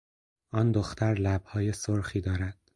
[0.51, 2.59] آن دختر لبهای سرخی دارد.